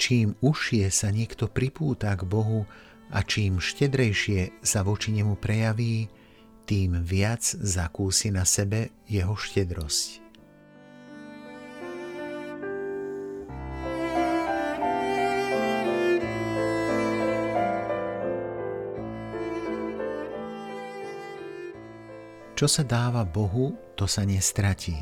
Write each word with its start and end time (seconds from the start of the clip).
čím 0.00 0.32
užšie 0.40 0.88
sa 0.88 1.12
niekto 1.12 1.44
pripúta 1.44 2.16
k 2.16 2.24
Bohu 2.24 2.64
a 3.12 3.20
čím 3.20 3.60
štedrejšie 3.60 4.64
sa 4.64 4.80
voči 4.80 5.12
nemu 5.12 5.36
prejaví, 5.36 6.08
tým 6.64 7.04
viac 7.04 7.44
zakúsi 7.44 8.32
na 8.32 8.48
sebe 8.48 8.88
jeho 9.04 9.36
štedrosť. 9.36 10.24
Čo 22.56 22.68
sa 22.68 22.84
dáva 22.84 23.24
Bohu, 23.24 23.72
to 23.96 24.04
sa 24.04 24.24
nestratí. 24.28 24.96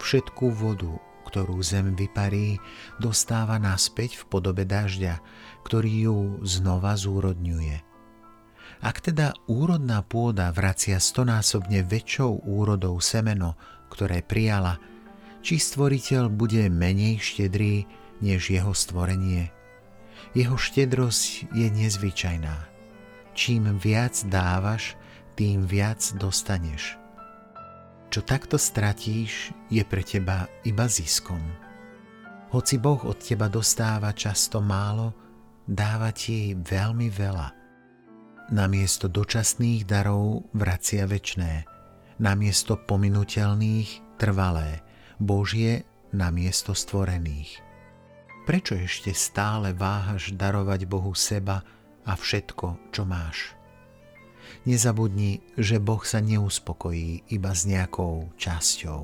Všetkú 0.00 0.48
vodu, 0.56 0.96
ktorú 1.26 1.58
zem 1.64 1.96
vyparí, 1.96 2.60
dostáva 3.00 3.58
naspäť 3.58 4.22
v 4.22 4.24
podobe 4.28 4.62
dažďa, 4.68 5.18
ktorý 5.64 5.92
ju 6.08 6.18
znova 6.46 6.94
zúrodňuje. 6.94 7.84
Ak 8.78 9.02
teda 9.02 9.34
úrodná 9.50 10.06
pôda 10.06 10.54
vracia 10.54 11.02
stonásobne 11.02 11.82
väčšou 11.82 12.46
úrodou 12.46 13.00
semeno, 13.02 13.58
ktoré 13.90 14.22
prijala, 14.22 14.78
či 15.42 15.58
stvoriteľ 15.58 16.30
bude 16.30 16.68
menej 16.70 17.18
štedrý 17.18 17.88
než 18.22 18.50
jeho 18.52 18.74
stvorenie. 18.74 19.50
Jeho 20.36 20.54
štedrosť 20.54 21.50
je 21.54 21.66
nezvyčajná. 21.72 22.56
Čím 23.34 23.78
viac 23.78 24.18
dávaš, 24.26 24.98
tým 25.38 25.64
viac 25.64 26.02
dostaneš. 26.18 26.98
Čo 28.08 28.24
takto 28.24 28.56
stratíš, 28.56 29.52
je 29.68 29.84
pre 29.84 30.00
teba 30.00 30.48
iba 30.64 30.88
ziskom. 30.88 31.40
Hoci 32.48 32.80
Boh 32.80 33.04
od 33.04 33.20
teba 33.20 33.52
dostáva 33.52 34.16
často 34.16 34.64
málo, 34.64 35.12
dáva 35.68 36.08
ti 36.16 36.56
veľmi 36.56 37.12
veľa. 37.12 37.48
Namiesto 38.48 39.12
dočasných 39.12 39.84
darov 39.84 40.48
vracia 40.56 41.04
väčné, 41.04 41.68
namiesto 42.16 42.80
pominutelných 42.80 44.16
trvalé, 44.16 44.80
Božie 45.20 45.84
namiesto 46.16 46.72
stvorených. 46.72 47.60
Prečo 48.48 48.80
ešte 48.80 49.12
stále 49.12 49.76
váhaš 49.76 50.32
darovať 50.32 50.88
Bohu 50.88 51.12
seba 51.12 51.60
a 52.08 52.16
všetko, 52.16 52.88
čo 52.88 53.04
máš? 53.04 53.57
Nezabudni, 54.68 55.40
že 55.56 55.80
Boh 55.80 56.02
sa 56.04 56.20
neuspokojí 56.20 57.30
iba 57.32 57.52
s 57.54 57.64
nejakou 57.64 58.32
časťou. 58.36 59.00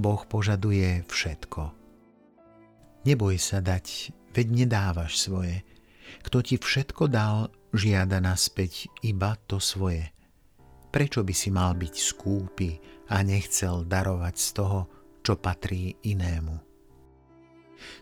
Boh 0.00 0.22
požaduje 0.24 1.04
všetko. 1.04 1.62
Neboj 3.04 3.36
sa 3.40 3.64
dať, 3.64 4.12
veď 4.36 4.46
nedávaš 4.64 5.20
svoje. 5.20 5.64
Kto 6.20 6.44
ti 6.44 6.56
všetko 6.60 7.08
dal, 7.08 7.48
žiada 7.72 8.20
naspäť 8.20 8.90
iba 9.04 9.36
to 9.48 9.56
svoje. 9.62 10.12
Prečo 10.90 11.22
by 11.22 11.34
si 11.34 11.48
mal 11.54 11.78
byť 11.78 11.94
skúpy 11.94 12.76
a 13.14 13.22
nechcel 13.22 13.86
darovať 13.86 14.34
z 14.36 14.48
toho, 14.58 14.80
čo 15.22 15.38
patrí 15.38 15.94
inému? 16.02 16.56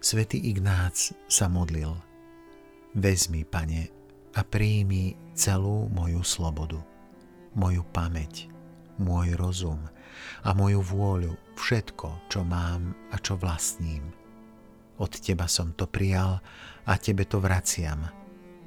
Svetý 0.01 0.41
Ignác 0.51 1.15
sa 1.31 1.47
modlil. 1.47 1.93
Vezmi, 2.97 3.45
pane, 3.45 3.93
a 4.35 4.41
príjmi 4.45 5.17
celú 5.33 5.89
moju 5.93 6.21
slobodu, 6.21 6.81
moju 7.55 7.87
pamäť, 7.95 8.51
môj 9.01 9.39
rozum 9.39 9.81
a 10.43 10.51
moju 10.53 10.83
vôľu, 10.83 11.33
všetko, 11.55 12.29
čo 12.29 12.43
mám 12.43 12.93
a 13.15 13.17
čo 13.19 13.39
vlastním. 13.39 14.13
Od 14.99 15.13
teba 15.15 15.47
som 15.47 15.71
to 15.79 15.87
prijal 15.87 16.43
a 16.85 16.93
tebe 16.99 17.23
to 17.23 17.39
vraciam. 17.39 18.11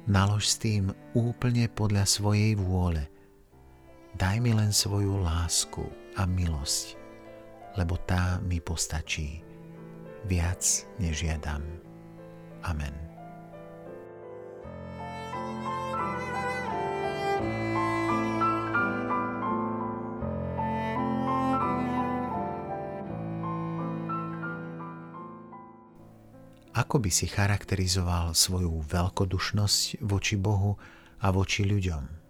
Nalož 0.08 0.48
s 0.48 0.56
tým 0.58 0.90
úplne 1.12 1.68
podľa 1.70 2.08
svojej 2.08 2.56
vôle. 2.58 3.06
Daj 4.16 4.36
mi 4.40 4.56
len 4.56 4.74
svoju 4.74 5.20
lásku 5.20 5.84
a 6.16 6.26
milosť, 6.26 6.96
lebo 7.78 8.00
tá 8.02 8.40
mi 8.42 8.58
postačí. 8.58 9.44
Viac 10.26 10.62
nežiadam. 10.98 11.62
Amen. 12.64 13.11
Ako 26.72 27.04
by 27.04 27.12
si 27.12 27.28
charakterizoval 27.28 28.32
svoju 28.32 28.80
veľkodušnosť 28.88 30.00
voči 30.08 30.40
Bohu 30.40 30.80
a 31.20 31.28
voči 31.28 31.68
ľuďom? 31.68 32.21